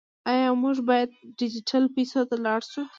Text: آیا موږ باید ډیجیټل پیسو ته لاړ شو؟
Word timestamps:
آیا 0.31 0.47
موږ 0.63 0.77
باید 0.89 1.09
ډیجیټل 1.39 1.83
پیسو 1.95 2.21
ته 2.29 2.35
لاړ 2.45 2.61
شو؟ 2.71 2.83